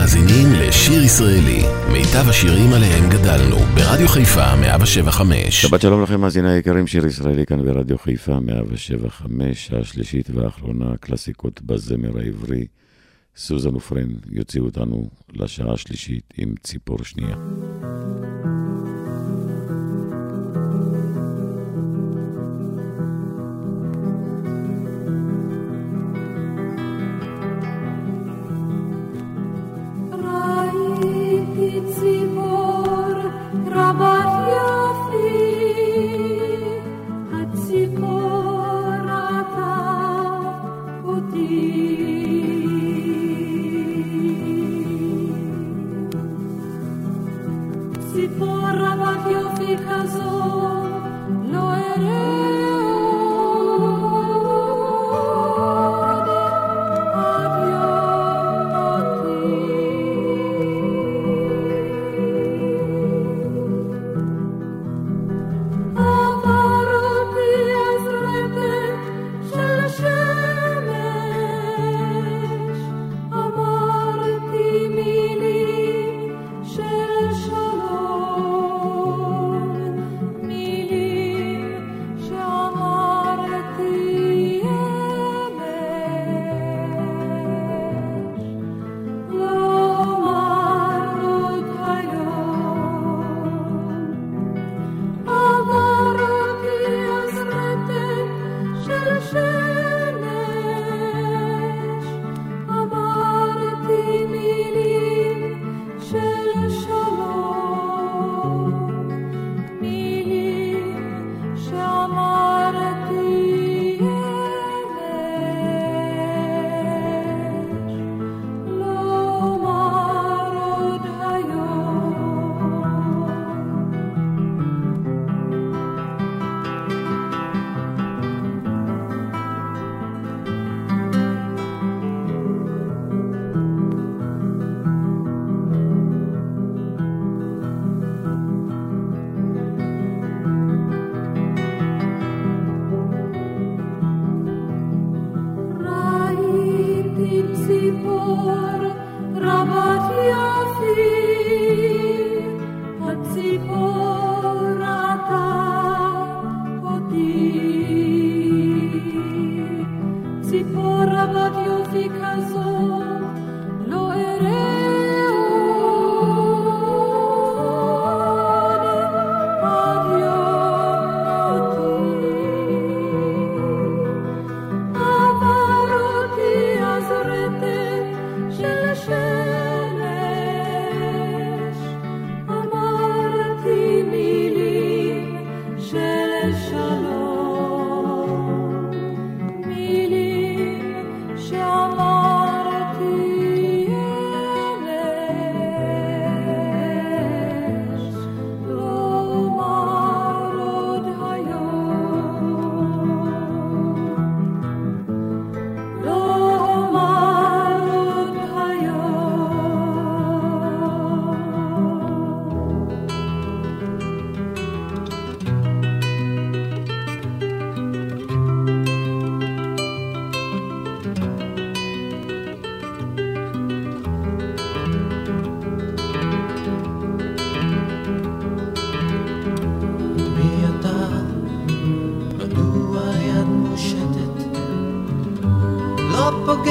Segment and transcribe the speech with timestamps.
[0.00, 5.62] מאזינים לשיר ישראלי, מיטב השירים עליהם גדלנו, ברדיו חיפה 175.
[5.62, 12.18] שבת שלום לכם, מאזיני היקרים, שיר ישראלי כאן ברדיו חיפה 175, השלישית והאחרונה, קלאסיקות בזמר
[12.18, 12.66] העברי.
[13.36, 17.36] סוזן ופרן יוציאו אותנו לשעה השלישית עם ציפור שנייה.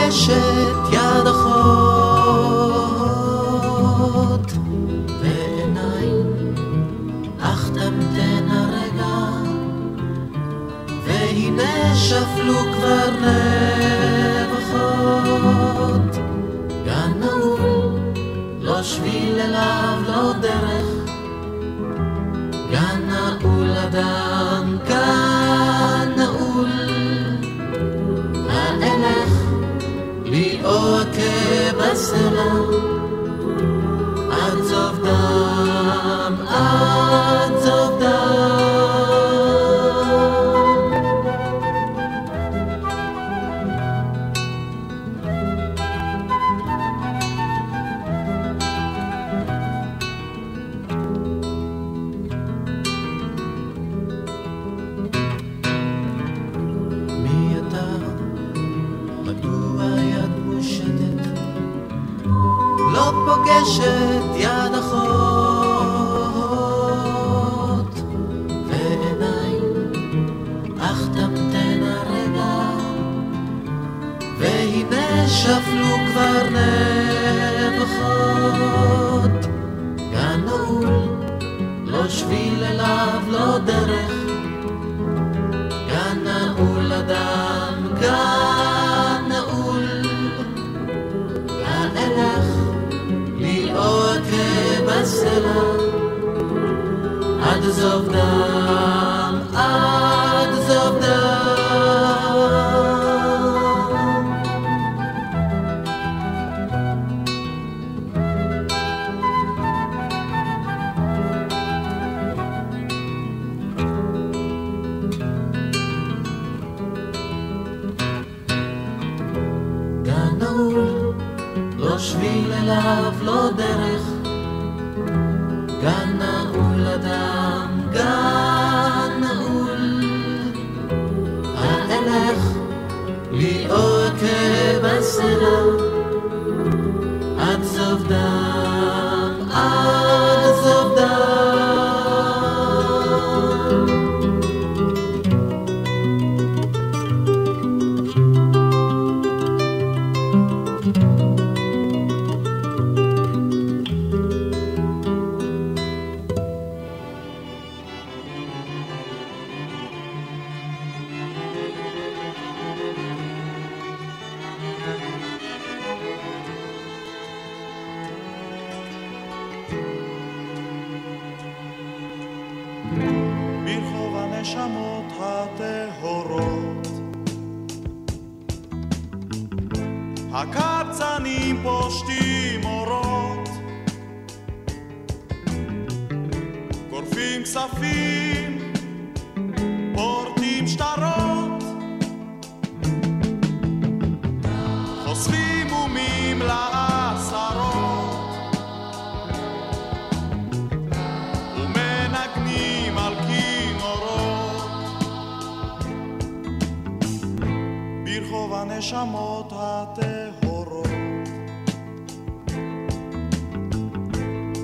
[0.09, 0.58] precious.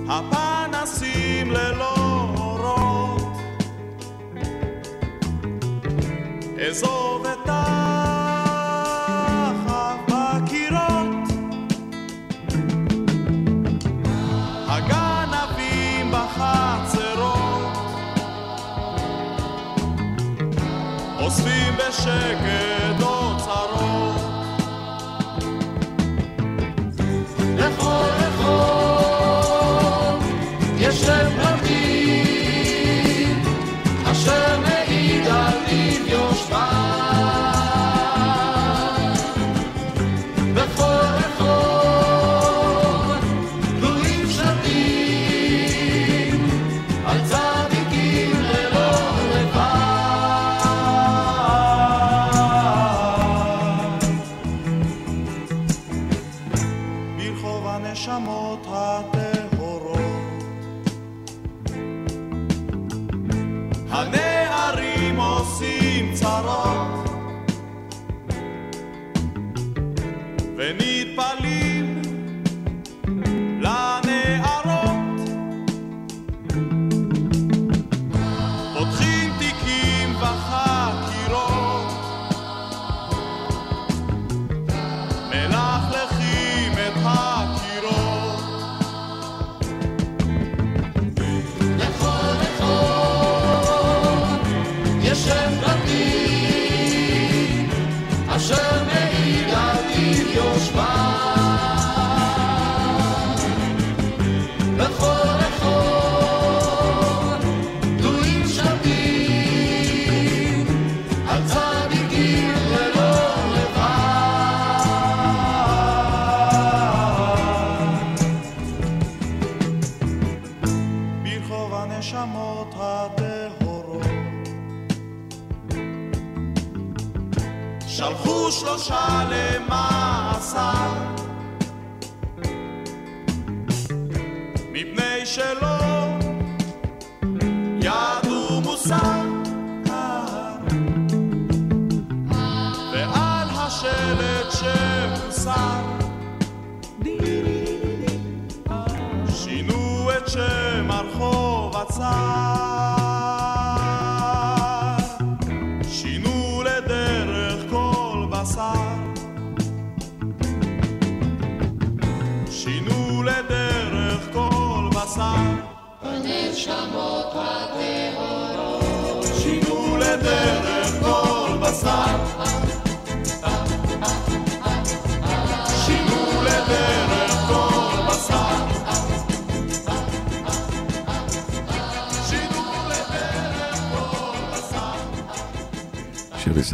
[0.09, 1.95] הפנסים ללא
[2.37, 3.37] אורות.
[6.69, 7.14] אזוב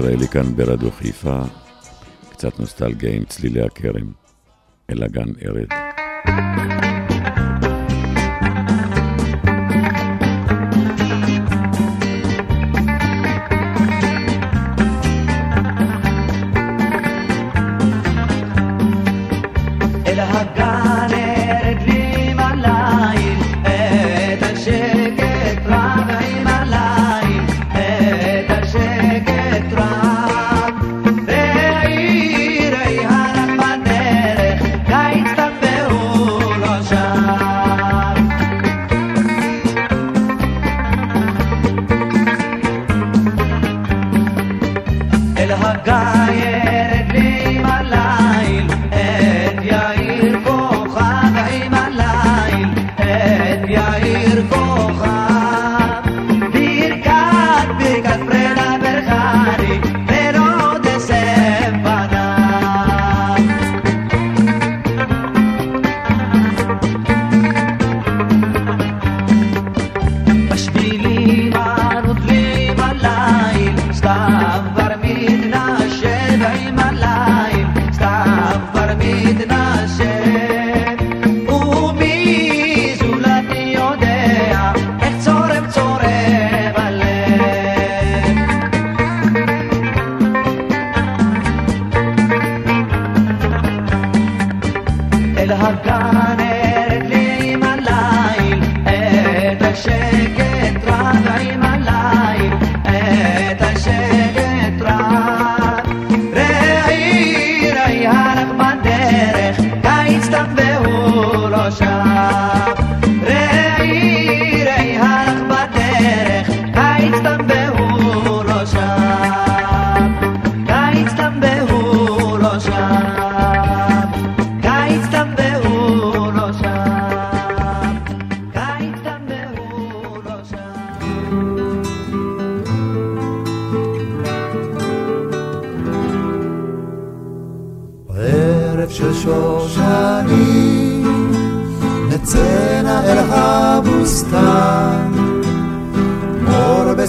[0.02, 1.40] ישראלי כאן ברדיו חיפה,
[2.30, 4.12] קצת נוסטלגיה עם צלילי הכרם,
[4.90, 5.68] אל הגן ארד.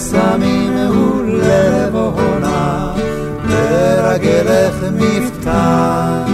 [0.03, 0.73] מור בסמים
[1.29, 2.93] ולבונה,
[3.49, 6.25] לרגלך מפתן.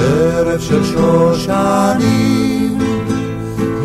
[0.00, 2.78] ערב של שושנים,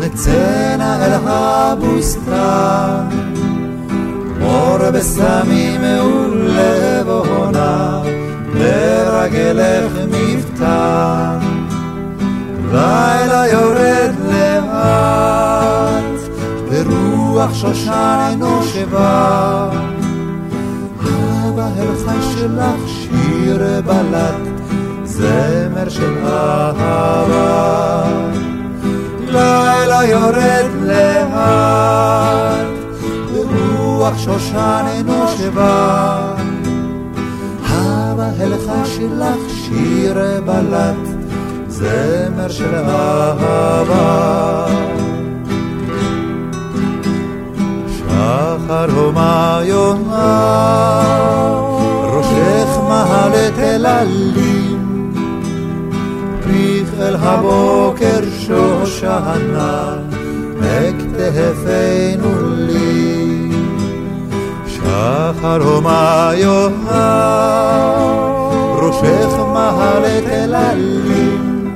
[0.00, 3.08] נצאנה אל הבוסתן,
[4.40, 5.80] מור בסמים
[6.54, 8.02] ולבונה,
[8.54, 11.38] לרגלך מפתן.
[12.72, 16.04] לילה יורד לאט,
[16.70, 17.23] ברוח
[17.54, 19.70] שושן אינו שבא.
[21.00, 24.62] הבהלכה שלך שיר בלט,
[25.04, 28.04] זמר של אהבה.
[29.26, 32.66] לילה יורד לאט,
[33.32, 36.34] ברוח שושן אינו שבא.
[37.68, 41.08] הבהלכה שלך שיר בלט,
[41.68, 44.66] זמר של אהבה.
[48.14, 51.02] שחר הומה יומה,
[52.02, 55.12] ראשך מהלת אל עלים,
[56.44, 59.96] פיך אל הבוקר שושנה,
[60.56, 63.50] מכתפנו לי.
[64.66, 67.34] שחר הומה יומה,
[68.76, 71.74] ראשך מהלת אל עלים,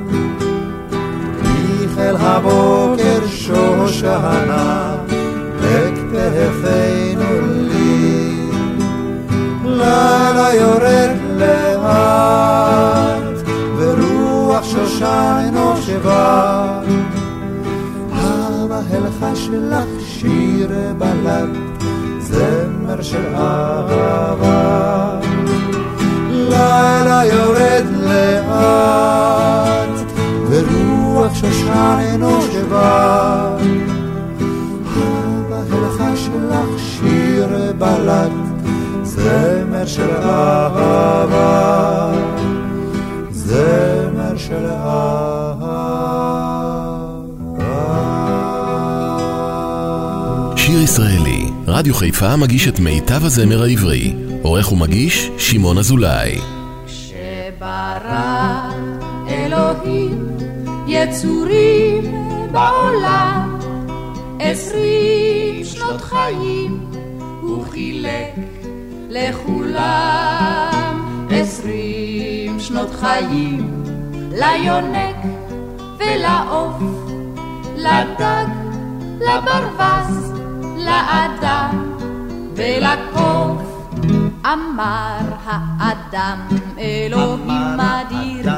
[1.43, 4.98] פיך אל הבוקר שושנה,
[6.39, 8.51] לכתפנו לי.
[9.65, 12.29] לילה יורד לאט,
[13.77, 16.81] ורוח שושן אינו שבא.
[18.13, 21.83] הבהלכה שלך שיר בלט,
[22.21, 25.21] זמר של אהבה.
[26.31, 28.18] לילה יורד לאט,
[39.79, 42.13] זמר של אהבה,
[43.31, 45.95] זמר של אהבה.
[50.57, 54.15] שיר ישראלי, רדיו חיפה מגיש את מיטב הזמר העברי.
[54.43, 56.39] עורך ומגיש, שמעון אזולאי.
[56.87, 58.71] כשברא
[59.29, 60.29] אלוהים
[60.87, 62.05] יצורים
[62.53, 63.59] בעולם,
[64.39, 66.81] עשרים שנות חיים
[67.41, 68.48] הוא חילק
[69.09, 70.99] לכולם.
[71.31, 73.85] עשרים שנות חיים
[74.31, 75.17] ליונק
[75.99, 76.83] ולעוף,
[77.77, 78.47] לדג,
[79.21, 80.33] לברווז,
[80.77, 81.95] לאדם
[82.57, 83.63] ולקוף.
[84.45, 86.39] אמר האדם
[86.79, 88.53] אלוהים אדירים,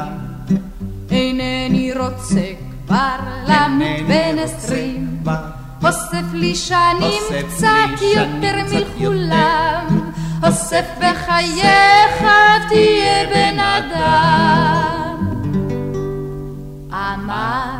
[1.11, 2.45] אינני רוצה
[2.87, 3.15] כבר
[3.47, 5.23] למות בן עשרים,
[5.83, 10.11] אוסף לי שנים קצת יותר מכולם,
[10.43, 12.23] אוסף בחייך
[12.69, 15.17] תהיה בן אדם.
[16.91, 17.75] אמר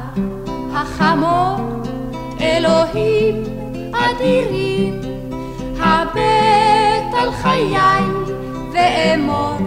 [0.74, 1.82] החמור
[2.42, 3.44] אלוהים
[3.94, 5.02] אדירים,
[5.80, 8.04] הבט על חיי
[8.74, 9.58] ואמור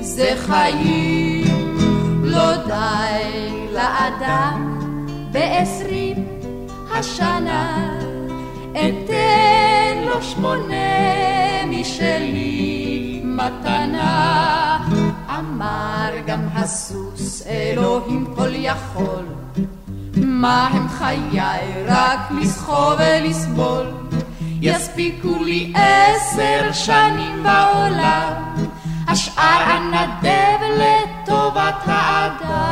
[0.00, 1.44] זה חיים.
[2.24, 4.78] לא די לאדם
[5.32, 6.26] בעשרים
[6.90, 7.98] השנה,
[8.74, 14.78] אתן לו שמונה משלי מתנה.
[15.38, 19.24] אמר גם הסוס, אלוהים כל יכול,
[20.16, 21.40] מה הם חיי
[21.86, 23.86] רק לסחוב ולסבול.
[24.60, 28.54] יספיקו לי עשר שנים בעולם,
[29.08, 32.64] השאר אנדב לטובת האדם.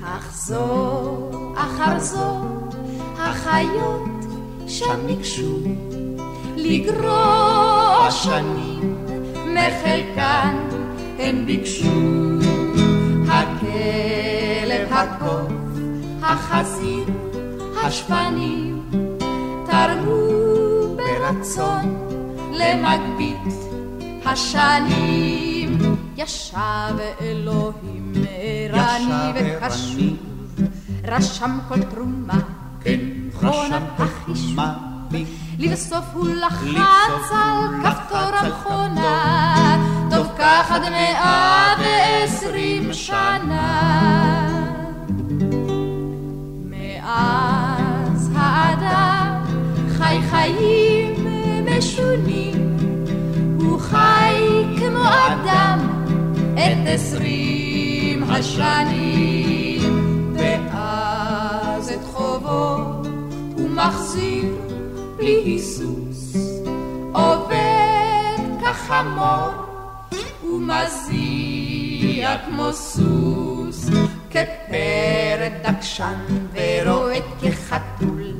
[0.00, 2.55] כך זו אחר זו
[3.56, 4.24] החיות
[4.66, 5.58] שם ניגשו
[6.56, 8.96] לגרוע שנים,
[9.34, 10.56] מחלקן
[11.18, 11.86] הן ביקשו.
[13.28, 15.52] הכלב, הקוף,
[16.22, 17.04] החזיר,
[17.84, 18.82] השפנים,
[19.66, 22.08] תרמו ברצון
[22.52, 23.54] למגבית
[24.24, 25.78] השנים.
[26.16, 28.12] ישב אלוהים
[28.72, 30.16] ערני וקשוב,
[31.04, 32.40] רשם כל תרומה,
[32.80, 34.58] כן, מכונת החישוב.
[35.58, 39.76] לבסוף הוא לחץ על כפתור המכונה,
[40.10, 44.48] טוב כך עד מאה ועשרים שנה.
[46.70, 49.42] מאז האדם
[49.98, 51.26] חי חיים
[51.66, 52.76] משונים,
[53.60, 55.78] הוא חי כמו אדם
[56.54, 59.55] את עשרים השנים,
[63.76, 64.54] מחזיר
[65.16, 66.36] בלי היסוס,
[67.12, 69.50] עובד כחמור
[70.44, 73.90] ומזיע כמו סוס,
[74.30, 76.14] כפרד דקשן
[76.52, 78.32] ורועד כחתול,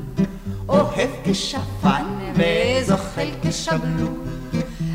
[0.69, 4.27] אוהב כשפן וזוחל כשבלול,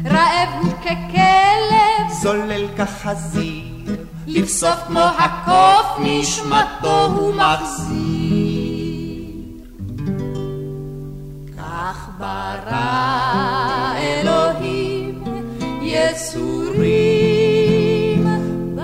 [0.04, 8.51] רעב הוא ככלב, זולל כחזיר, לבסוף כמו הקוף נשמתו הוא מחזיר.
[11.82, 15.24] כך ברא אלוהים
[15.82, 16.94] יצורים
[18.74, 18.82] בעולם.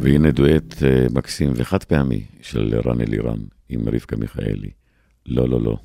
[0.00, 4.70] והנה דואט אה, מקסים וחד פעמי של רן אלירן עם רבקה מיכאלי.
[5.26, 5.76] לא, לא, לא.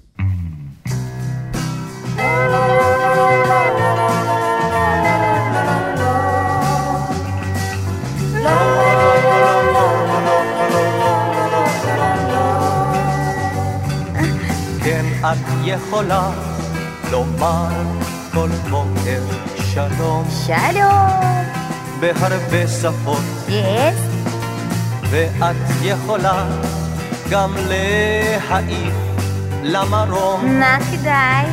[15.32, 16.30] את יכולה
[17.12, 17.70] לומר
[18.34, 19.22] כל בוקר
[19.74, 21.44] שלום שלום.
[22.00, 24.00] בהרבה שפות, יס?
[25.10, 26.46] ואת יכולה
[27.30, 28.94] גם להעיף
[29.64, 31.46] למרום מה כדאי?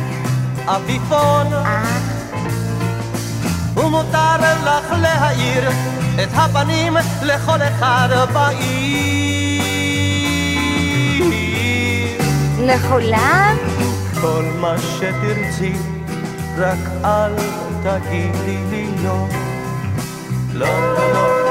[0.65, 1.83] אביפון, אה,
[3.75, 5.69] ומותר לך להאיר
[6.23, 9.44] את הפנים לכל אחד בעיר.
[12.65, 13.55] לכולם?
[14.21, 15.73] כל מה שתרצי,
[16.57, 17.35] רק אל
[17.83, 19.27] תגידי לי לא.
[20.53, 21.44] לא, לא, לא,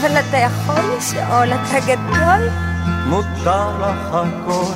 [0.00, 2.48] אבל אתה יכול לשאול, אתה גדול?
[3.06, 4.72] מותר לך הכל.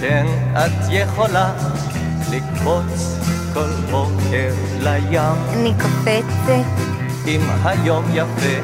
[0.00, 1.52] כן, את יכולה
[2.30, 3.18] לקפוץ
[3.54, 5.36] כל בוקר לים.
[5.52, 6.66] אני קופצת.
[7.26, 8.60] אם היום יפה,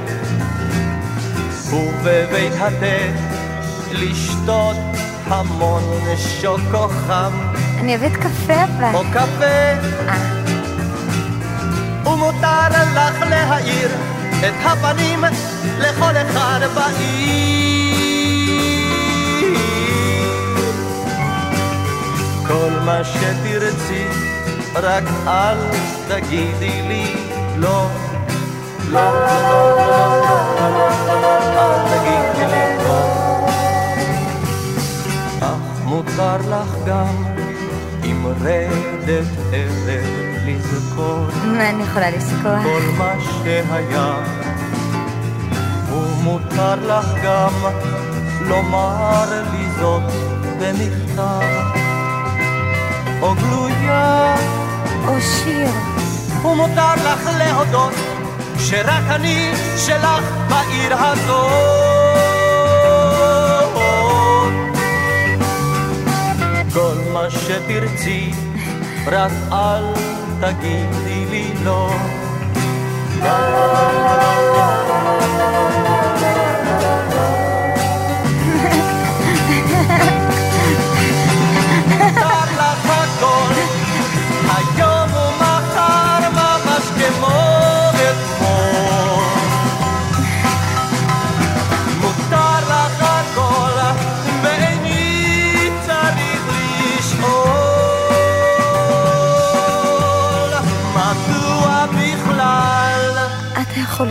[1.70, 3.20] ובבית התה
[3.92, 4.76] לשתות
[5.26, 5.82] המון
[6.16, 7.32] שוקו חם.
[7.80, 8.94] אני אוהבת קפה אבל.
[8.94, 10.55] או קפה.
[12.16, 13.88] ומותר לך להאיר
[14.40, 15.24] את הפנים
[15.78, 17.96] לכל אחד בעיר.
[22.46, 24.04] כל מה שתרצי,
[24.74, 25.58] רק אל
[26.08, 27.14] תגידי לי
[27.56, 27.88] לא.
[28.90, 33.00] לא, לא, לא, לא, לא, לא, אל תגידי לי לא.
[35.40, 37.24] אך מותר לך גם
[38.02, 42.62] עם רדת ערב לזכור אני יכולה לזכור?
[42.62, 44.16] כל מה שהיה.
[45.90, 47.52] ומותר לך גם
[48.40, 50.02] לומר לי זאת
[50.58, 51.40] במכתב.
[53.22, 54.34] או גלויה,
[55.08, 55.70] או שיר.
[56.44, 57.92] ומותר לך להודות
[58.58, 61.50] שרק אני שלך בעיר הזאת.
[66.72, 68.30] כל מה שתרצי,
[69.06, 70.15] רק אל
[70.52, 71.90] תגידי לי לא.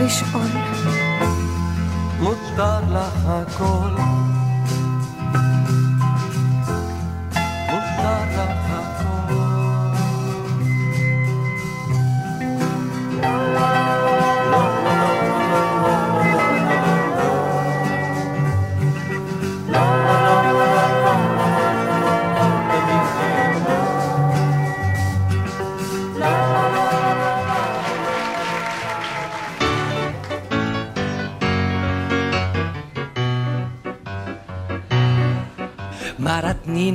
[0.06, 0.55] לשאול.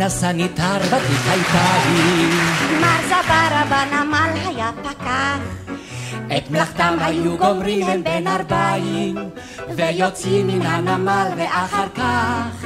[0.02, 2.28] מרת נינה סניטר ותיק הייתה היא.
[2.82, 5.40] מר זברה בנמל היה פקח.
[6.38, 9.15] את מלאכתם היו גומרים הם בין ערביים,
[9.76, 12.66] ויוצאים מן הנמל ואחר כך,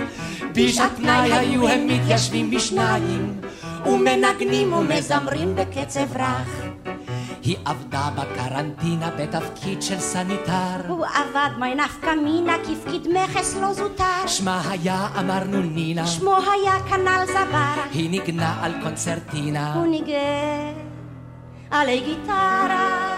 [0.52, 3.42] בשעת פנאי היו הם מתיישבים בשניים,
[3.86, 6.65] ומנגנים ומזמרים בקצב רך.
[7.46, 10.88] היא עבדה בקרנטינה בתפקיד של סניטר.
[10.88, 14.28] הוא עבד מאי נפקא מינה כפקיד מכס לא זוטר.
[14.28, 17.76] שמה היה, אמרנו נינה, שמו היה כנ"ל זברה.
[17.92, 19.74] היא ניגנה על קונצרטינה.
[19.74, 20.74] הוא ניגן
[21.72, 23.16] עלי גיטרה.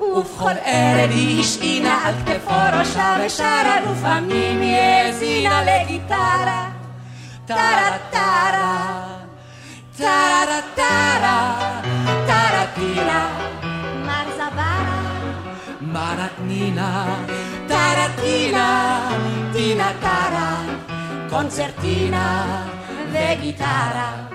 [0.00, 6.70] ובכל ערב היא השעינה על כתפו ראשה ושרה, לפעמים היא האזינה לגיטרה.
[7.46, 9.06] טרה טרה,
[9.96, 11.81] טרה טרה, טרה
[15.92, 17.24] מרתנינה,
[17.68, 19.10] טרה טינה,
[19.52, 20.64] טינה טרה,
[21.30, 22.66] קונצרטינה
[23.12, 24.26] וגיטרה.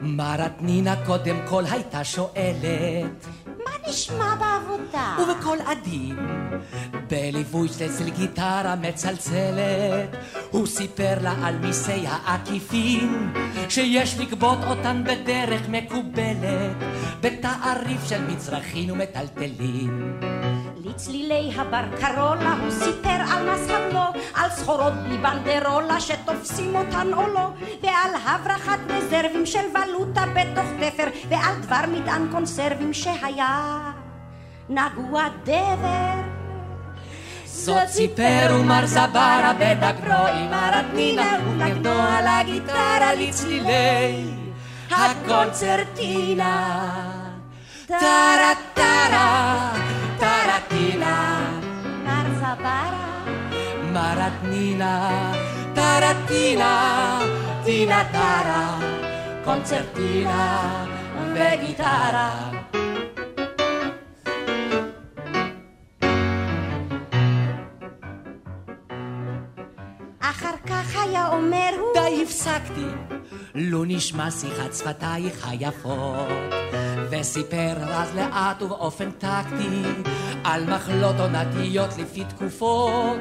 [0.00, 3.26] מרתנינה קודם כל הייתה שואלת
[3.88, 5.16] נשמע בעבודה?
[5.22, 6.16] ובקול עדין,
[7.10, 10.16] בליווי של גיטרה מצלצלת,
[10.50, 13.32] הוא סיפר לה על מיסי העקיפין,
[13.68, 16.76] שיש לגבות אותן בדרך מקובלת,
[17.20, 20.20] בתעריף של מצרכים ומטלטלים.
[20.88, 27.26] לצלילי הבר קרולה הוא סיפר על מס הבלו, על סחורות בלי בנדרולה שתופסים אותן או
[27.26, 27.48] לא,
[27.82, 33.78] ועל הברחת רזרבים של ולוטה בתוך תפר, ועל דבר מטען קונסרבים שהיה
[34.68, 36.22] נגוע דבר.
[37.44, 44.24] זאת סיפר ומר זברה בדגרו עם הרדנינה ונגנו על הגיטרה לצלילי
[44.90, 46.66] הקונצרטינה.
[47.86, 49.72] טרה טרה,
[50.55, 51.49] טרטינה,
[52.03, 53.23] מר זברה,
[53.93, 55.31] מרתנינה,
[55.75, 57.19] טרטינה,
[57.63, 58.79] טינה טרה,
[59.43, 60.85] קונצרטינה
[61.33, 62.51] וגיטרה.
[70.19, 71.93] אחר כך היה אומר הוא...
[71.93, 72.87] די הפסקתי,
[73.56, 76.28] לו נשמע שיחת שפתייך היפות.
[77.10, 79.82] וסיפר אז לאט ובאופן טקטי
[80.44, 83.18] על מחלות עונתיות לפי תקופות,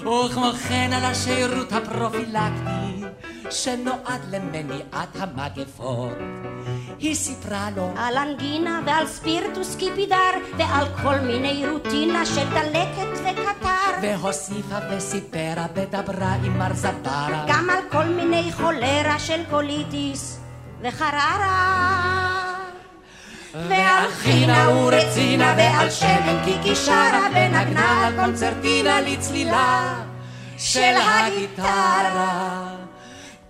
[0.00, 3.04] וכמו כן על השירות הפרופילקטי
[3.50, 6.18] שנועד למניעת המגפות.
[6.98, 10.16] היא סיפרה לו על אנגינה ועל ספירטוס קיפידר
[10.58, 13.66] ועל כל מיני רוטינה של דלקת וקטר
[14.02, 20.40] והוסיפה וסיפרה ודברה עם מר זברה גם על כל מיני חולרה של קוליטיס
[20.82, 21.86] וחררה
[23.54, 29.94] ועל חינה ורצינה ועל שמן קיקי שרה ונגנה על קונצרטינה לצלילה
[30.58, 32.76] של הגיטרה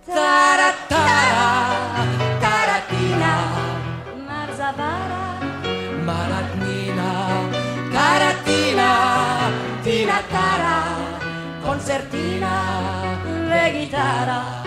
[0.06, 2.25] טרה טרה
[4.76, 5.38] זברה
[6.04, 7.50] מרטנינה
[7.92, 9.50] קרטינה
[9.82, 11.18] טינה טרה
[11.64, 12.82] קונצרטינה
[13.24, 14.62] וגיטרה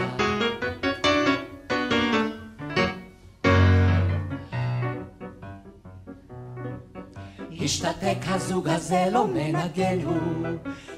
[7.61, 10.47] השתתק הזוג הזה לא מנגן הוא,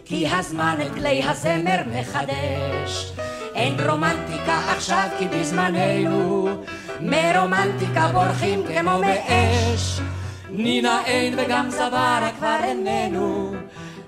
[0.06, 3.14] כי הזמן את כלי הזמר מחדש.
[3.56, 6.48] אין רומנטיקה עכשיו כי בזמננו,
[7.02, 10.00] מרומנטיקה בורחים כמו מאש.
[10.50, 13.54] נינה אין וגם זברה כבר איננו,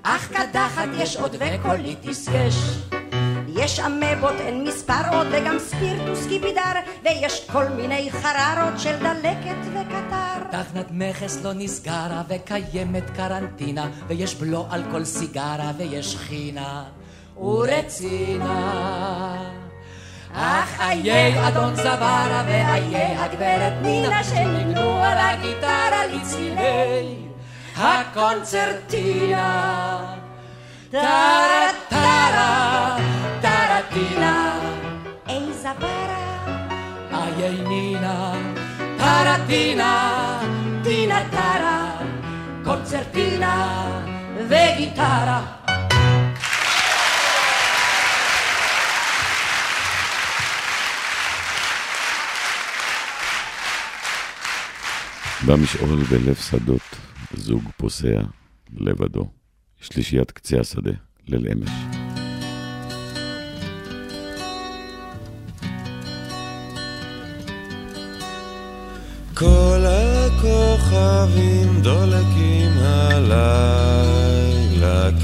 [0.03, 2.55] אך קדחת יש עוד וקוליטיס יש.
[3.55, 10.43] יש אמבות, אין מספר עוד, וגם ספירטוס קיפידר, ויש כל מיני חררות של דלקת וקטר.
[10.51, 16.83] תחנת מכס לא נסגרה, וקיימת קרנטינה, ויש בלו על כל סיגרה, ויש חינה
[17.37, 18.93] ורצינה.
[20.35, 27.15] אך איי אדון זברה ואיי הגברת נינה שניגנו על הגיטרה לצלילי
[27.77, 29.43] הקונצרטינה.
[30.89, 32.97] טרה טרה
[33.41, 34.59] טרטינה.
[35.29, 36.23] איי זברה.
[37.13, 38.33] איי נינה
[38.97, 40.39] טרטינה
[40.83, 41.91] טינה טרה
[42.63, 43.85] קונצרטינה
[44.47, 45.41] וגיטרה
[55.47, 56.81] במשעול בלב שדות,
[57.33, 58.21] זוג פוסע
[58.77, 59.29] לבדו,
[59.81, 60.91] שלישיית קצה השדה,
[61.27, 61.69] ליל אמש.
[69.33, 73.49] כל הכוכבים דולקים הלילה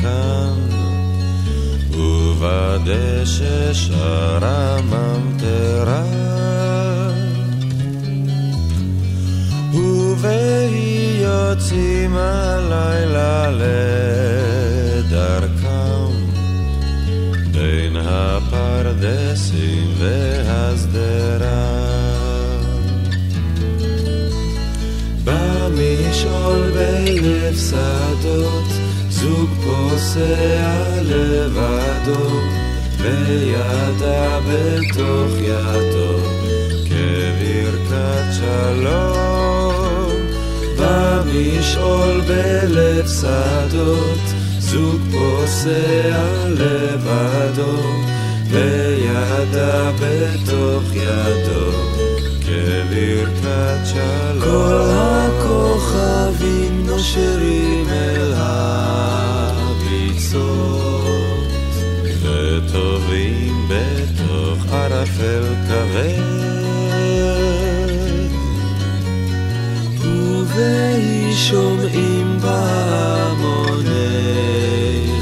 [0.02, 0.54] כאן,
[1.92, 6.04] ובדשא שרה ממטרה.
[10.20, 13.52] ובהי יוצאים הלילה
[15.02, 16.12] לדרכם,
[17.52, 21.80] בין הפרדסים והשדרה.
[25.24, 28.70] במשעול בלב שדות,
[29.10, 32.30] זוג פוסע לבדו,
[32.98, 36.20] וידה בתוך ידו,
[36.86, 39.29] כברכת שלום.
[40.90, 44.20] במשעול בלב שדות,
[44.60, 47.78] זוג פוסע לבדו,
[48.50, 51.72] וידה בתוך ידו.
[52.42, 54.42] כברכת שלום.
[54.44, 59.19] כל הכוכבים נושרים אל הביצות,
[70.60, 72.38] ובהי שומעים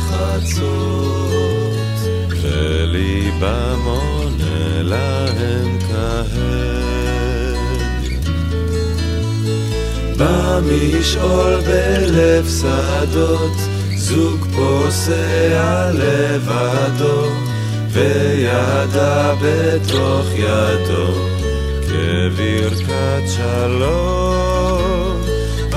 [0.10, 1.78] חצות,
[2.42, 7.58] וליבם עונה להם כהד.
[10.18, 13.58] במשעול בלב שדות,
[13.96, 17.26] זוג פוסע לבדו,
[17.90, 21.14] וידה בתוך ידו,
[21.88, 24.57] כברכת שלום.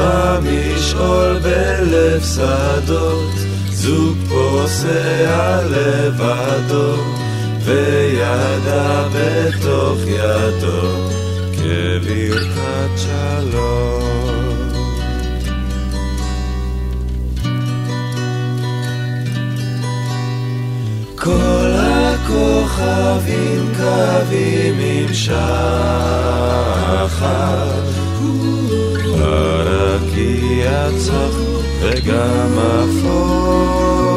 [0.00, 3.34] במשעול בלב שדות,
[3.70, 6.94] זוג פוסע לבדו,
[7.64, 10.82] וידה בתוך ידו,
[11.52, 14.00] כברכת שלום.
[21.16, 25.40] כל הכוכבים קווים עם שחר,
[30.90, 31.36] הרקיע צח
[31.80, 34.10] וגם אפור.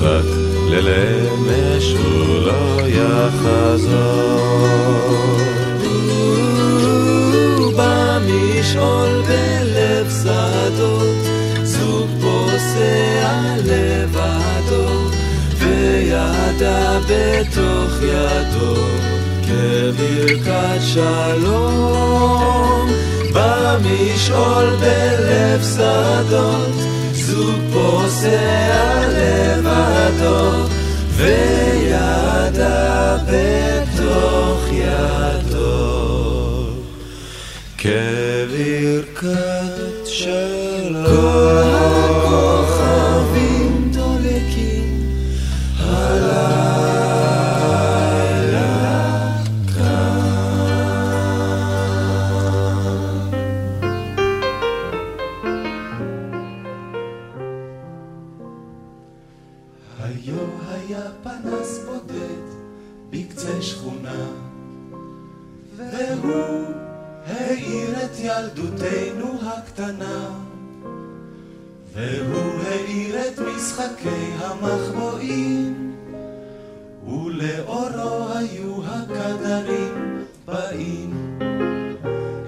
[0.02, 0.26] רק
[0.70, 4.45] ללמש הוא לא יחזור
[17.08, 18.76] בתוך ידו
[19.44, 22.90] כברכת שלום.
[23.34, 26.74] במשעול בלב שדות
[27.14, 30.52] זוג פוסע לבדו
[31.16, 35.96] וידה בתוך ידו.
[37.78, 39.26] כברכת
[40.06, 41.55] שלום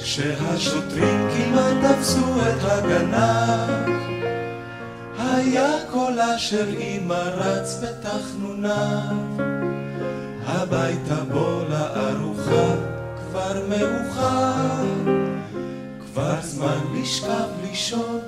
[0.08, 3.90] כשהשוטרים כמעט תפסו את הגנב
[5.20, 9.16] היה קולה של אמא רץ בתחנוניו.
[10.46, 12.76] הביתה בוא לארוחה
[13.18, 14.86] כבר מאוחר.
[16.06, 18.20] כבר זמן לשכב לישון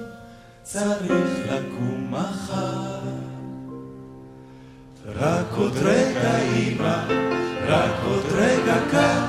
[0.63, 2.99] צריך לקום מחר.
[5.15, 7.03] רק עוד רגע אמא,
[7.67, 9.28] רק עוד רגע את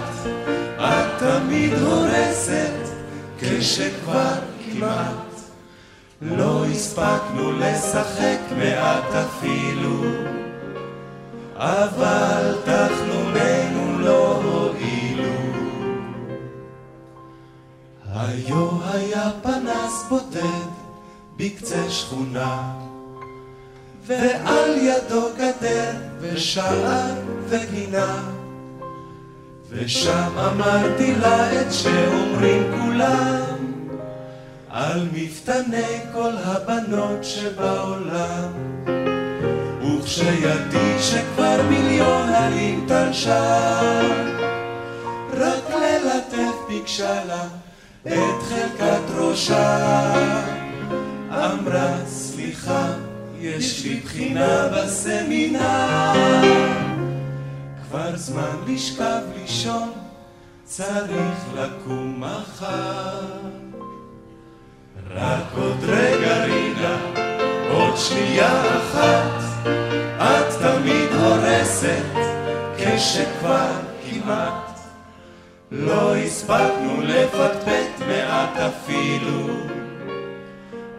[1.21, 2.89] תמיד הורסת
[3.41, 5.15] כשכבר כמעט
[6.23, 10.05] לא הספקנו לשחק מעט אפילו,
[11.57, 15.33] אבל תחנוננו לא הועילו.
[18.15, 20.71] היו היה פנס בודד
[21.37, 22.73] בקצה שכונה,
[24.07, 27.15] ועל ידו גדר ושער
[27.49, 28.40] וגינה.
[29.71, 33.73] ושם אמרתי לה את שאומרים כולם
[34.69, 38.53] על מפתני כל הבנות שבעולם.
[39.83, 43.71] וכשידי שכבר מיליון הרים תלשה,
[45.33, 47.45] רק ללטף ביקשה לה
[48.07, 50.15] את חלקת ראשה.
[51.31, 52.87] אמרה, סליחה,
[53.39, 56.90] יש לי בחינה בסמינר.
[57.91, 59.93] כבר זמן לשכב לישון,
[60.65, 63.21] צריך לקום מחר.
[65.11, 66.99] רק עוד רגע רינה,
[67.71, 69.67] עוד שנייה אחת,
[70.19, 72.17] את תמיד הורסת,
[72.79, 73.73] כשכבר
[74.11, 74.81] כמעט
[75.71, 79.47] לא הספקנו לפטפט מעט אפילו,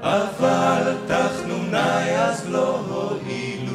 [0.01, 3.70] אבל תחנוני אז לא הועילו.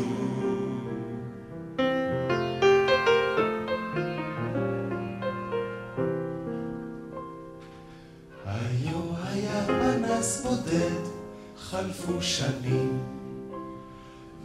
[11.77, 12.99] חלפו שנים,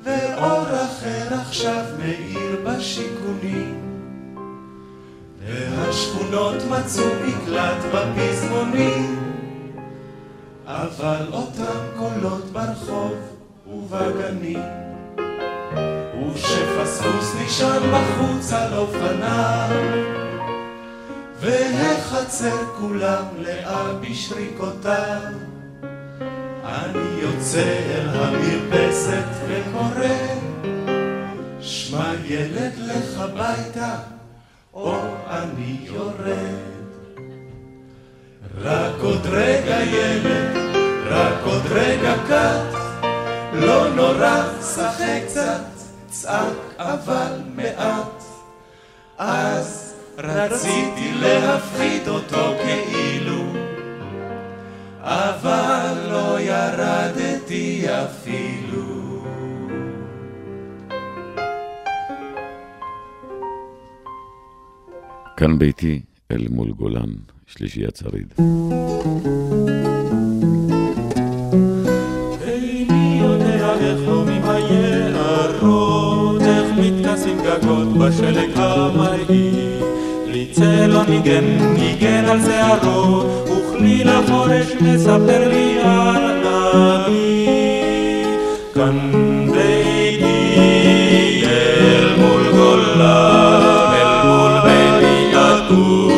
[0.03, 3.81] ואור אחר עכשיו מאיר בשיכונים.
[5.45, 9.33] והשכונות מצאו מקלט בפזמונים,
[10.65, 13.15] אבל אותם קולות ברחוב
[13.67, 14.63] ובגנים.
[16.31, 19.69] וכשפספוס נשען בחוץ על אופניו,
[21.39, 25.50] והחצר כולה מלאה בשריקותיו.
[26.71, 30.07] אני יוצא אל המרפסת וקורא,
[31.61, 33.95] שמע ילד לך ביתה,
[34.73, 34.95] או
[35.29, 36.71] אני יורד.
[38.61, 40.57] רק עוד רגע ילד,
[41.07, 42.77] רק עוד רגע קט,
[43.53, 44.43] לא נורא,
[44.75, 45.61] שחק קצת,
[46.09, 48.23] צעק אבל מעט.
[49.17, 53.50] אז רציתי להפחיד אותו כאילו,
[55.03, 59.23] אבל לא ירדתי אפילו.
[65.37, 67.09] כאן ביתי, אל מול גולן,
[67.47, 68.33] שלישיית שריד.
[76.81, 79.83] מתכסים גגות בשלג המרהיב.
[80.27, 81.43] לי צלון ניגן,
[81.73, 83.23] ניגן על שערו,
[83.81, 87.47] וכלי לחורש מספר לי על אבי.
[88.73, 89.11] כאן
[89.51, 93.39] ביתי אל מול גולה,
[93.93, 96.11] אל מול ביתי עטור,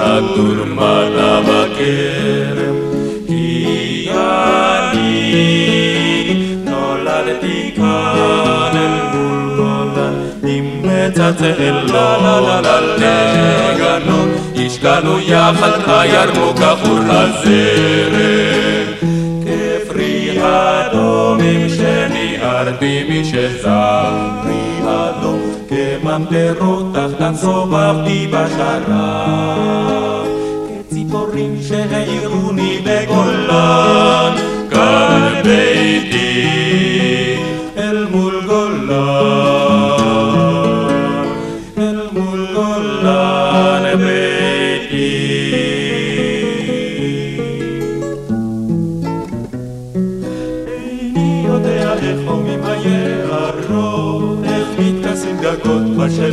[0.00, 2.19] עטור מטה בכרם.
[11.16, 18.90] לה לה לגנות, השקענו יחד הירמוק עבור הזרם.
[19.44, 29.80] כפרי אדומים שניערתי משזרי אדום, כממטרות תחתן סובבתי בשרב.
[30.88, 34.34] כציפורים שהעירוני בגולן,
[34.70, 36.89] כאן ביתי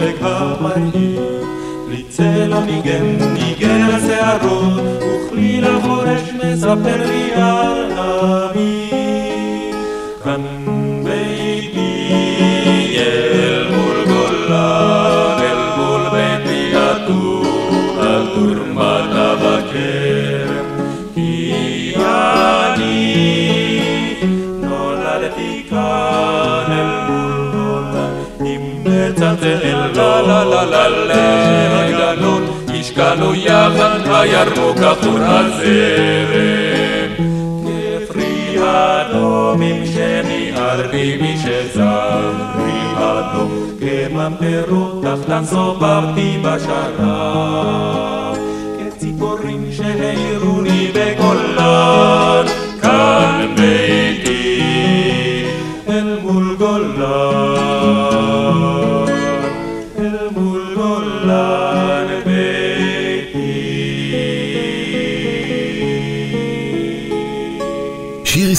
[0.08, 1.20] בשלג המרהיב.
[1.90, 8.77] לי צלע ניגן, ניגן על שערות, וכלי לחורש מספר לי על אבי.
[29.38, 37.14] מצלצל לה לה לה לה לגנות, השקענו יחד הירוק עטור הזרם.
[37.64, 48.38] כפרי אדומים שניערתי משזרי אדום, כממטרות תחתן סובבתי בשרב.
[48.80, 52.46] כציפורים שהעירוני בגולן,
[52.82, 54.64] כאן ביתי
[55.90, 57.47] אל מול גולן,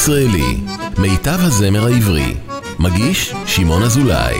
[0.04, 0.56] שיר ישראלי,
[0.98, 2.34] מיטב הזמר העברי.
[2.78, 4.38] מגיש שמעון אזולאי.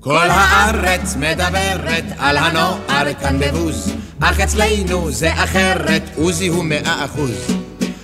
[0.00, 7.46] כל הארץ מדברת על הנוער כאן בבוז, אך אצלנו זה אחרת, עוזי הוא מאה אחוז.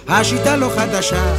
[0.09, 1.35] השיטה לא חדשה,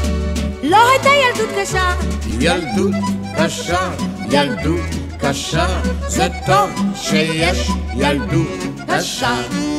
[0.64, 1.94] לא הייתה ילדות קשה.
[2.40, 2.96] ילדות
[3.38, 3.90] קשה,
[4.30, 4.82] ילדות
[5.20, 5.68] קשה,
[6.08, 9.73] זה טוב שיש ילדות קשה.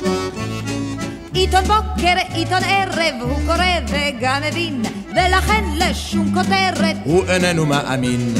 [1.34, 8.34] עיתון בוקר, עיתון ערב, הוא קורא וגם מבין, ולכן לשום כותרת, הוא איננו מאמין,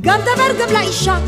[0.00, 1.18] גם דבר גם לאישה.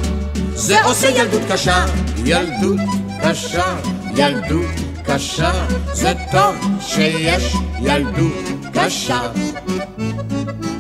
[0.55, 1.85] זה עושה ילדות קשה,
[2.25, 2.81] ילדות
[3.23, 3.77] קשה,
[4.17, 4.71] ילדות
[5.05, 9.21] קשה, זה טוב שיש ילדות קשה.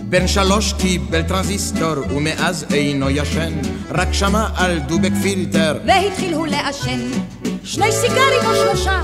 [0.03, 3.53] בן שלוש קיבל טרנזיסטור ומאז אינו ישן,
[3.91, 7.01] רק שמע על דובק פילטר, והתחיל הוא לעשן.
[7.65, 9.03] שני סיגרים או שלושה.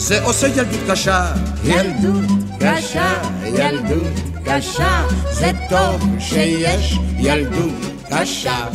[0.00, 1.32] זה עושה ילדות קשה,
[1.64, 2.24] ילדות
[2.60, 3.12] קשה,
[3.44, 4.12] ילדות
[4.44, 7.72] קשה, זה טוב שיש ילדות
[8.10, 8.66] קשה.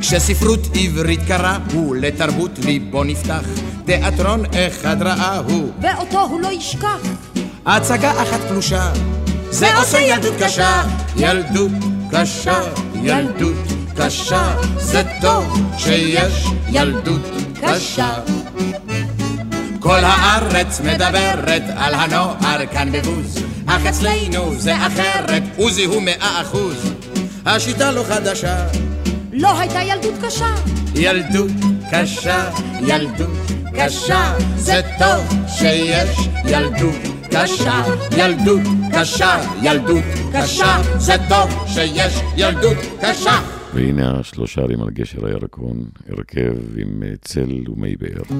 [0.00, 3.44] כשספרות עברית קראו, לתרבות ליבו נפתח,
[3.84, 7.00] תיאטרון אחד ראה הוא, ואותו הוא לא ישכח.
[7.66, 8.92] הצגה אחת פלושה,
[9.50, 10.82] זה עושה ילדות קשה,
[11.16, 11.72] ילדות
[12.10, 12.60] קשה,
[13.02, 13.66] ילדות
[13.96, 17.22] קשה, זה טוב שיש ילדות
[17.62, 18.10] קשה.
[19.88, 26.94] כל הארץ מדברת על הנוער כאן בבוז, אך אצלנו זה אחרת, עוזי הוא מאה אחוז.
[27.46, 28.66] השיטה לא חדשה,
[29.32, 30.54] לא הייתה ילדות קשה.
[30.94, 31.50] ילדות
[31.92, 33.36] קשה, ילדות
[33.76, 37.82] קשה, זה טוב שיש ילדות קשה,
[38.16, 38.62] ילדות
[38.92, 43.40] קשה, ילדות קשה, זה טוב שיש ילדות קשה.
[43.74, 48.36] והנה השלושה ערים על גשר הירקון, הרכב עם צל ומי באר.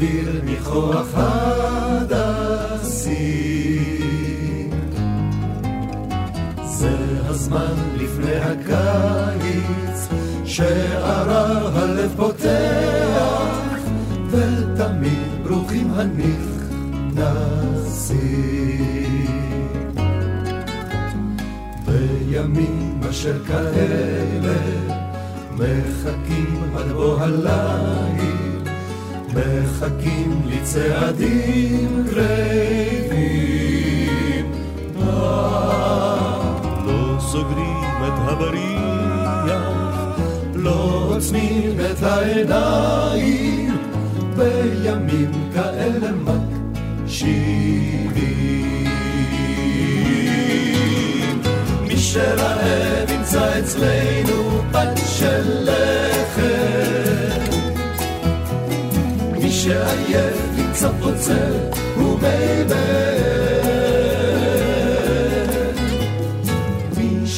[0.00, 0.56] Avir Mi
[30.69, 31.38] מחכים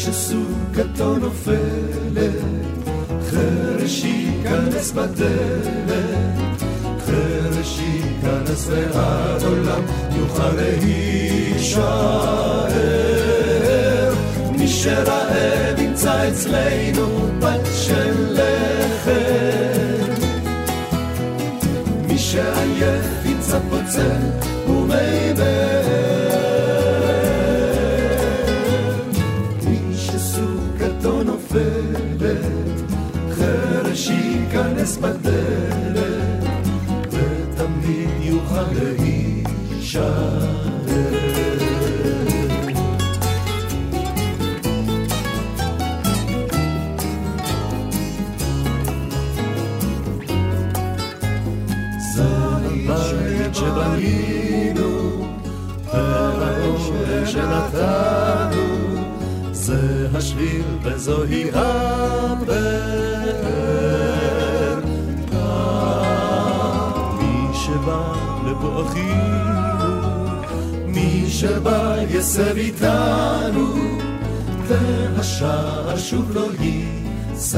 [0.05, 2.43] שסוכתו נופלת,
[3.31, 6.63] חרש ייכנס בדלת,
[7.07, 9.83] חרש ייכנס ועד עולם
[10.17, 11.83] יוכל להישאר.
[14.59, 20.13] מי שרעב ימצא אצלנו פת של לחם,
[22.09, 24.21] מי שעייף ימצא פוצל
[24.69, 25.72] ומי מי
[35.03, 36.45] בדלת,
[37.11, 40.63] ותמיד יוכל להישאר.
[53.55, 55.27] שבנינו,
[55.93, 58.65] והאוהל שנתנו,
[59.53, 61.92] זה השביל וזוהי הבאר.
[68.81, 70.43] אחינו,
[70.87, 73.75] מי שבא יסב איתנו,
[74.67, 77.53] והשער שוב לא ייסגר.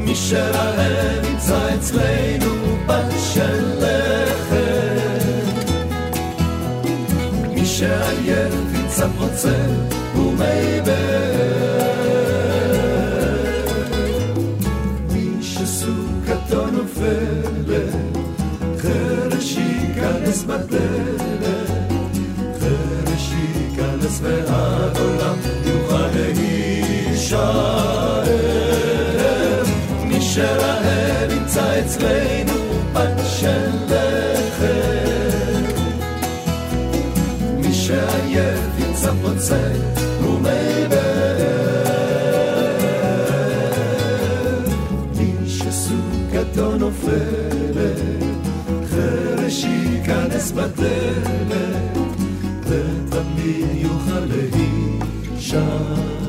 [0.00, 4.56] מי שרעב ימצא אצלנו בת של לחם,
[7.54, 9.70] מי שעייף ימצא פוצל
[10.16, 11.35] ומי מי
[24.46, 27.76] ייכנס ועד עולם יוכל להישאר.
[30.04, 32.52] מי שרעב ימצא אצלנו
[32.92, 35.62] פת של לחם,
[37.58, 39.95] מי שעייף ימצא פוצל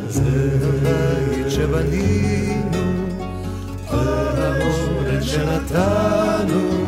[0.08, 2.78] זה הבית שבנינו,
[3.92, 6.86] והאורן שנתנו,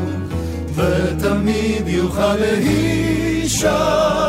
[0.75, 4.28] ותמיד יוכל להישאר.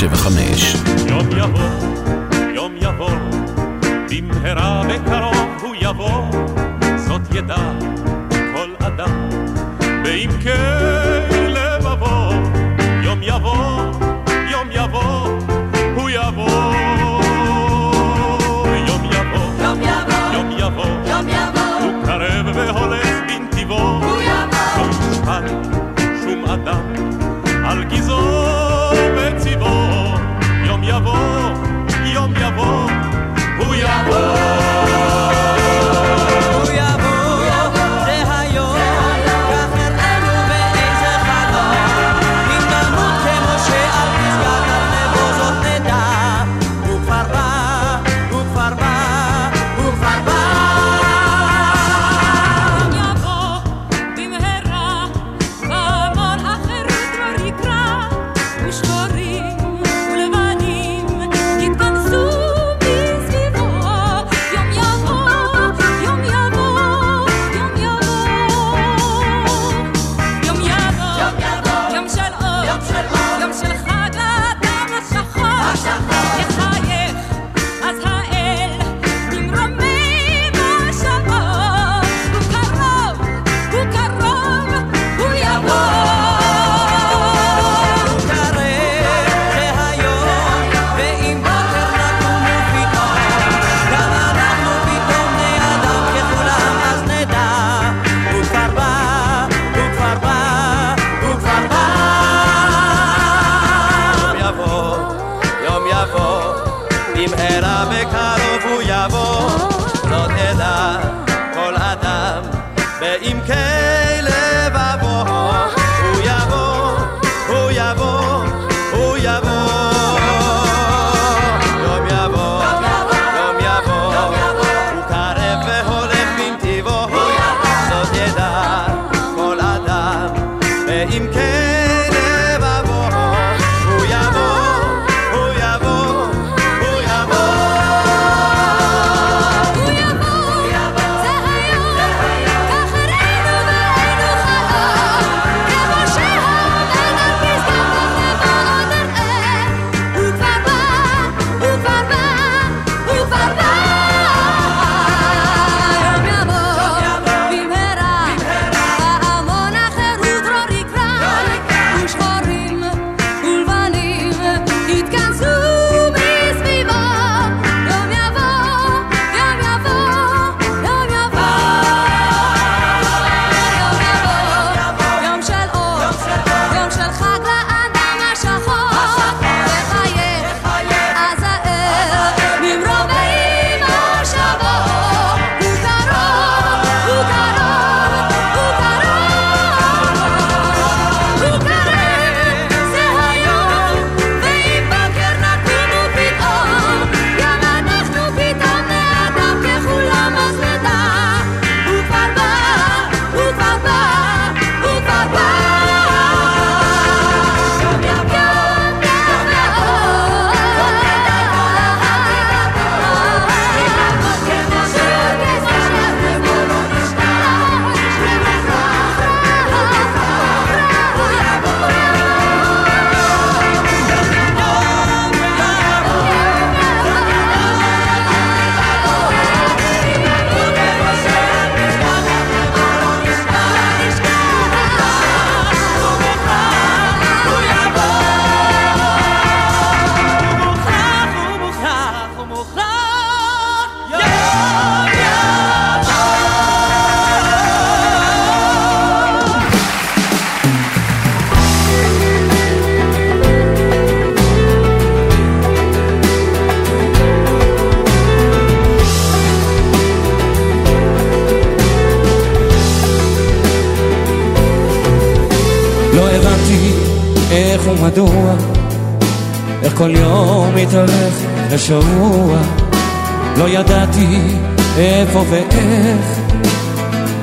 [0.00, 0.79] 175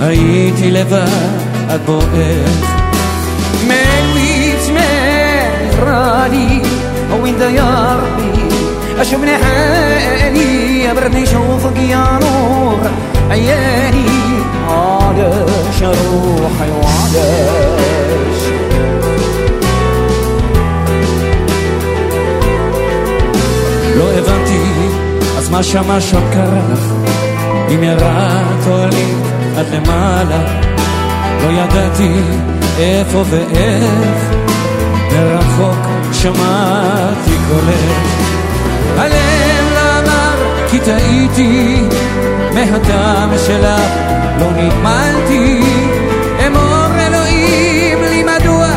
[0.02, 1.08] הייתי לבד
[1.70, 2.78] עד בועך
[3.68, 6.62] מליץ מהרני
[7.22, 8.56] وين يا ربي
[9.00, 12.80] اشبنا حالي ابردني شوفك يا نور
[13.30, 14.06] عياني
[14.70, 18.42] علاش روحي وعلاش
[23.98, 24.64] לא הבנתי,
[25.38, 27.27] אז מה שמה שם קרה לך?
[27.70, 28.84] אם ירדת או
[29.58, 30.42] עד למעלה,
[31.44, 32.12] לא ידעתי
[32.80, 34.34] איפה ואיך,
[35.12, 38.28] מרחוק שמעתי קולך.
[38.98, 40.36] הלב אמר
[40.72, 41.82] כי טעיתי,
[42.54, 43.92] מהדם שלך
[44.40, 45.62] לא נגמלתי,
[46.48, 48.68] אמור אלוהים לי מדוע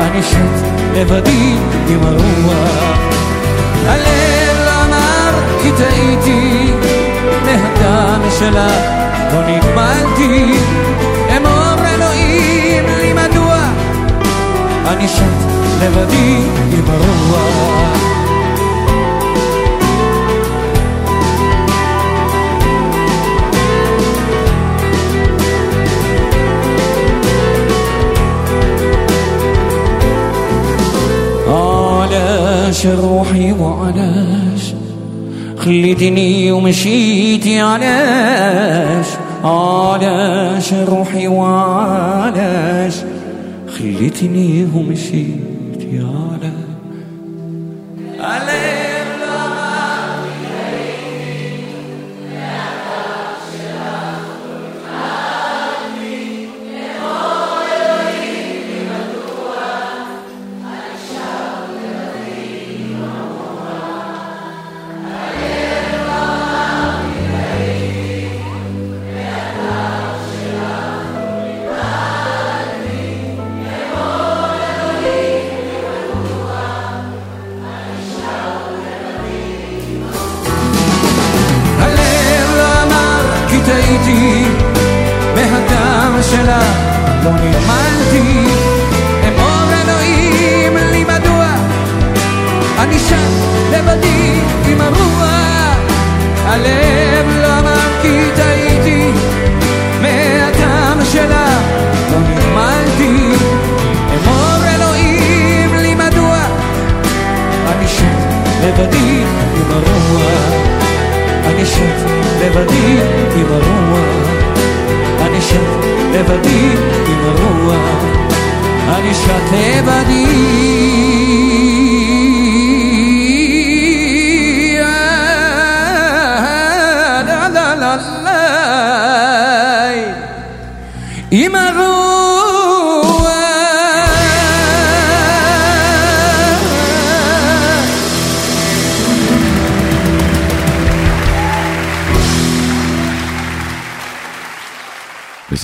[0.00, 1.54] אני שט לבדי
[1.88, 2.98] עם הרוח.
[3.86, 5.30] הלב אמר
[5.62, 6.72] כי טעיתי,
[8.39, 8.99] שלך
[9.33, 10.57] לא נגמלתי,
[11.37, 13.57] אמור אלוהים לי מדוע
[14.87, 15.23] אני שט
[15.81, 16.37] לבדי
[16.71, 17.99] עם הרוח.
[31.47, 34.42] علاش روحي وعلاش
[35.64, 39.06] خليتني ومشيتي علاش؟
[39.44, 42.94] علاش روحي وعلاش؟
[43.68, 45.53] خليتني ومشيتي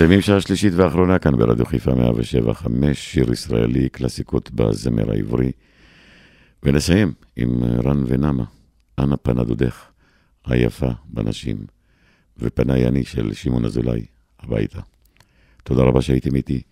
[0.00, 5.52] מסיימים שעה שלישית ואחרונה כאן ברדיו חיפה 107 5, שיר ישראלי, קלאסיקות בזמר העברי.
[6.62, 8.44] ונסיים עם רן ונמה,
[8.98, 9.84] אנה פנה דודך,
[10.44, 11.56] היפה בנשים,
[12.38, 14.06] ופניי אני של שמעון אזולאי,
[14.40, 14.80] הביתה.
[15.64, 16.62] תודה רבה שהייתם איתי.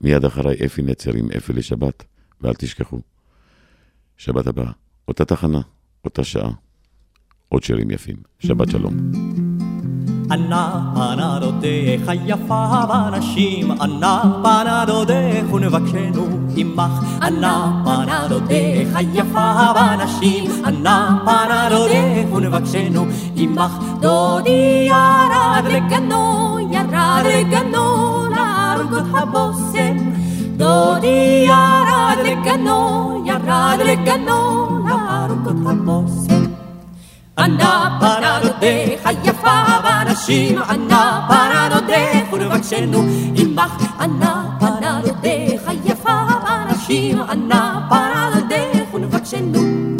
[0.00, 2.04] מיד אחריי אפי נצר עם אפי לשבת,
[2.40, 3.00] ואל תשכחו,
[4.16, 4.70] שבת הבאה,
[5.08, 5.60] אותה תחנה,
[6.04, 6.50] אותה שעה,
[7.48, 8.16] עוד שירים יפים.
[8.38, 9.12] שבת שלום.
[10.32, 16.26] אנה פנה דודך היפה בנשים, אנה פנה דודך ונבקשנו
[16.56, 16.92] עמך.
[17.22, 23.04] אנה פנה דודך היפה בנשים, אנה פנה דודך ונבקשנו
[23.36, 23.72] עמך.
[24.00, 29.96] דודי ירד לגנו, ירד לגנו, להרוג הבושם.
[30.56, 36.21] דודי ירד לגנו, ירד לגנו, להרוג הבושם.
[37.38, 43.02] ענה פרדותך היפה בנשים, ענה פרדותך ולבקשנו
[43.36, 44.00] עמך.
[44.00, 49.91] ענה פרדותך היפה בנשים, ענה פרדותך ולבקשנו.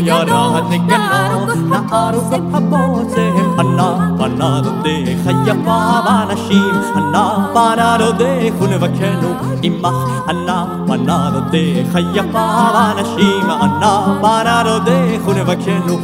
[0.00, 3.60] ירד לגנו, להרוג את הבושם.
[3.60, 9.96] ענה פנה דודך היפה בנשים, ענה פנה דודך ולבקשנו עמך.
[10.28, 15.98] ענה פנה דודך היפה בנשים, ענה פנה דודך ולבקשנו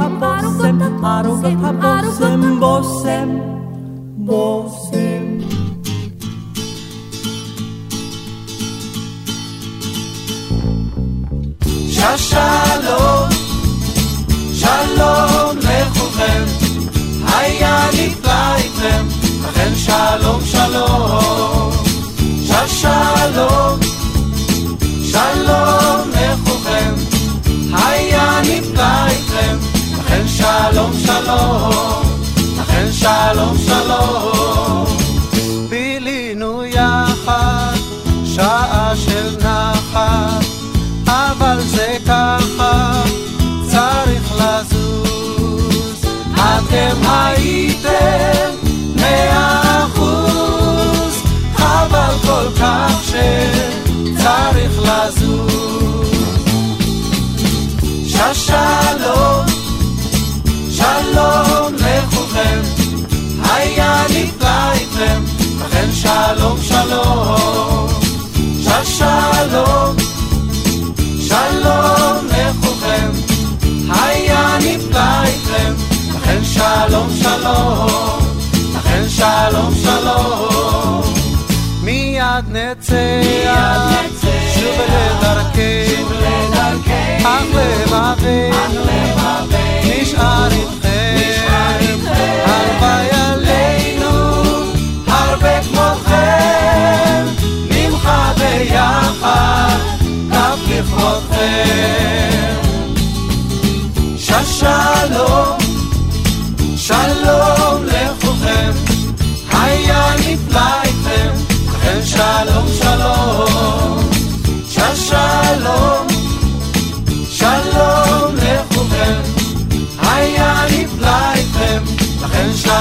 [0.00, 3.28] הבושם, להרוג את הבושם, בושם,
[4.16, 5.38] בושם.
[12.18, 13.28] שלום,
[14.54, 16.44] שלום לכולכם,
[17.26, 19.04] היה נפלא איתכם,
[19.44, 21.47] לכן שלום שלום.
[22.68, 23.80] שלום,
[25.04, 26.94] שלום לכולכם,
[27.72, 29.56] היה נפלא איתכם,
[29.98, 32.02] לכן שלום שלום,
[32.58, 34.37] לכן שלום שלום.
[58.48, 59.46] ששלום,
[60.70, 62.60] שלום לכולכם,
[63.44, 65.22] היה נפלא איתכם,
[65.60, 67.88] לכן שלום שלום.
[68.62, 69.96] ששלום,
[71.20, 73.10] שלום לכולכם,
[73.88, 75.74] היה נפלא איתכם,
[76.14, 78.18] לכן שלום שלום,
[78.74, 81.02] לכן שלום שלום.
[81.82, 83.22] מיד נצא,
[84.54, 86.08] שוב לדרכנו,
[87.28, 88.50] אך לבבי,
[89.84, 91.16] נשאר איתכם,
[92.44, 94.42] הלוואי עלינו,
[95.06, 97.26] הרבה כמוכם,
[97.70, 99.76] נמחה ביחד,
[100.30, 102.54] כף לכבודכם.
[104.16, 105.58] ששלום,
[106.76, 108.70] שלום לכולכם,
[109.52, 111.32] היה נפלא איתכם,
[111.66, 112.47] לכם שלום.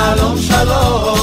[0.07, 1.16] shalom, shalom.